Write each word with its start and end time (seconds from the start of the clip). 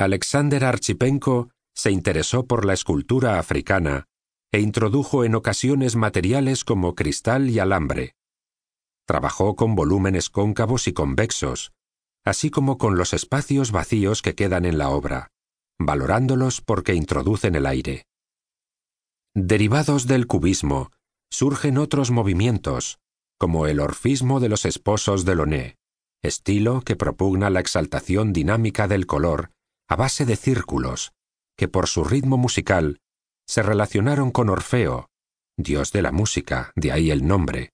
Alexander 0.00 0.64
Archipenko 0.64 1.50
se 1.74 1.90
interesó 1.90 2.46
por 2.46 2.64
la 2.64 2.72
escultura 2.72 3.38
africana 3.38 4.06
e 4.50 4.60
introdujo 4.60 5.24
en 5.24 5.34
ocasiones 5.34 5.94
materiales 5.94 6.64
como 6.64 6.94
cristal 6.94 7.50
y 7.50 7.58
alambre. 7.58 8.14
Trabajó 9.06 9.56
con 9.56 9.74
volúmenes 9.74 10.30
cóncavos 10.30 10.88
y 10.88 10.94
convexos, 10.94 11.72
así 12.24 12.50
como 12.50 12.78
con 12.78 12.96
los 12.96 13.12
espacios 13.12 13.72
vacíos 13.72 14.22
que 14.22 14.34
quedan 14.34 14.64
en 14.64 14.78
la 14.78 14.88
obra, 14.88 15.28
valorándolos 15.78 16.62
porque 16.62 16.94
introducen 16.94 17.54
el 17.54 17.66
aire. 17.66 18.06
Derivados 19.34 20.06
del 20.06 20.26
cubismo, 20.26 20.92
surgen 21.30 21.76
otros 21.76 22.10
movimientos, 22.10 23.00
como 23.38 23.66
el 23.66 23.80
orfismo 23.80 24.40
de 24.40 24.48
los 24.48 24.64
esposos 24.64 25.26
de 25.26 25.34
Loné, 25.34 25.76
estilo 26.22 26.80
que 26.80 26.96
propugna 26.96 27.50
la 27.50 27.60
exaltación 27.60 28.32
dinámica 28.32 28.88
del 28.88 29.06
color 29.06 29.50
a 29.90 29.96
base 29.96 30.24
de 30.24 30.36
círculos, 30.36 31.12
que 31.58 31.66
por 31.66 31.88
su 31.88 32.04
ritmo 32.04 32.36
musical 32.36 33.00
se 33.46 33.60
relacionaron 33.62 34.30
con 34.30 34.48
Orfeo, 34.48 35.10
dios 35.58 35.90
de 35.90 36.00
la 36.00 36.12
música, 36.12 36.70
de 36.76 36.92
ahí 36.92 37.10
el 37.10 37.26
nombre. 37.26 37.72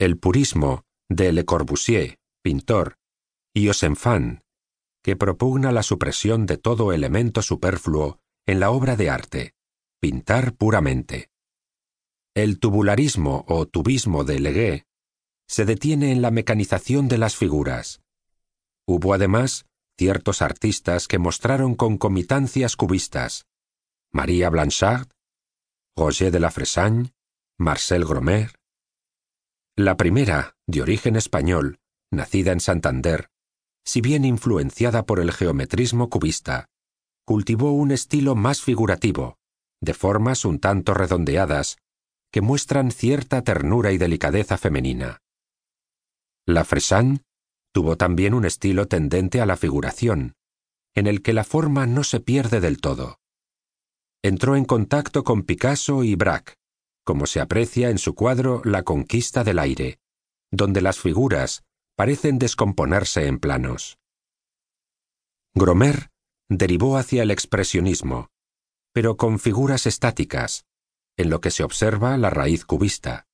El 0.00 0.18
purismo 0.18 0.84
de 1.10 1.34
Le 1.34 1.44
Corbusier, 1.44 2.16
pintor, 2.42 2.96
y 3.54 3.68
Osenfant, 3.68 4.40
que 5.02 5.14
propugna 5.14 5.72
la 5.72 5.82
supresión 5.82 6.46
de 6.46 6.56
todo 6.56 6.90
elemento 6.94 7.42
superfluo 7.42 8.18
en 8.46 8.58
la 8.58 8.70
obra 8.70 8.96
de 8.96 9.10
arte, 9.10 9.54
pintar 10.00 10.54
puramente. 10.54 11.28
El 12.34 12.58
tubularismo 12.58 13.44
o 13.46 13.66
tubismo 13.66 14.24
de 14.24 14.40
Legué 14.40 14.84
se 15.46 15.66
detiene 15.66 16.12
en 16.12 16.22
la 16.22 16.30
mecanización 16.30 17.08
de 17.08 17.18
las 17.18 17.36
figuras. 17.36 18.00
Hubo 18.86 19.12
además 19.12 19.66
ciertos 19.98 20.42
artistas 20.42 21.08
que 21.08 21.18
mostraron 21.18 21.74
concomitancias 21.74 22.76
cubistas. 22.76 23.46
María 24.12 24.50
Blanchard, 24.50 25.08
Roger 25.96 26.32
de 26.32 26.40
la 26.40 26.50
Fresagne, 26.50 27.12
Marcel 27.58 28.04
Gromer. 28.04 28.58
La 29.76 29.96
primera, 29.96 30.56
de 30.66 30.82
origen 30.82 31.16
español, 31.16 31.78
nacida 32.10 32.52
en 32.52 32.60
Santander, 32.60 33.28
si 33.84 34.00
bien 34.00 34.24
influenciada 34.24 35.04
por 35.04 35.20
el 35.20 35.32
geometrismo 35.32 36.08
cubista, 36.10 36.66
cultivó 37.24 37.72
un 37.72 37.90
estilo 37.90 38.34
más 38.34 38.60
figurativo, 38.60 39.36
de 39.80 39.94
formas 39.94 40.44
un 40.44 40.58
tanto 40.58 40.94
redondeadas, 40.94 41.78
que 42.32 42.40
muestran 42.40 42.90
cierta 42.90 43.42
ternura 43.42 43.92
y 43.92 43.98
delicadeza 43.98 44.58
femenina. 44.58 45.18
La 46.46 46.64
Fresan 46.64 47.22
tuvo 47.74 47.96
también 47.96 48.34
un 48.34 48.44
estilo 48.44 48.86
tendente 48.86 49.40
a 49.40 49.46
la 49.46 49.56
figuración, 49.56 50.36
en 50.94 51.08
el 51.08 51.22
que 51.22 51.32
la 51.32 51.42
forma 51.42 51.86
no 51.86 52.04
se 52.04 52.20
pierde 52.20 52.60
del 52.60 52.80
todo. 52.80 53.18
Entró 54.22 54.54
en 54.54 54.64
contacto 54.64 55.24
con 55.24 55.42
Picasso 55.42 56.04
y 56.04 56.14
Braque, 56.14 56.54
como 57.04 57.26
se 57.26 57.40
aprecia 57.40 57.90
en 57.90 57.98
su 57.98 58.14
cuadro 58.14 58.62
La 58.64 58.84
conquista 58.84 59.42
del 59.42 59.58
aire, 59.58 59.98
donde 60.52 60.82
las 60.82 61.00
figuras 61.00 61.64
parecen 61.96 62.38
descomponerse 62.38 63.26
en 63.26 63.40
planos. 63.40 63.98
Gromer 65.52 66.10
derivó 66.48 66.96
hacia 66.96 67.24
el 67.24 67.32
expresionismo, 67.32 68.28
pero 68.92 69.16
con 69.16 69.40
figuras 69.40 69.86
estáticas, 69.86 70.64
en 71.16 71.28
lo 71.28 71.40
que 71.40 71.50
se 71.50 71.64
observa 71.64 72.16
la 72.18 72.30
raíz 72.30 72.64
cubista. 72.64 73.26